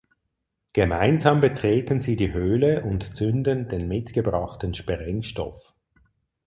[0.73, 5.75] Gemeinsam betreten sie die Höhle und zünden den mitgebrachten Sprengstoff.